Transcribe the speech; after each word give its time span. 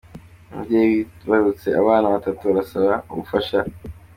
Umubyeyi 0.51 0.97
wibarutse 1.27 1.67
abana 1.81 2.11
Batatu 2.13 2.43
arasaba 2.51 2.93
ubufasha 3.11 3.59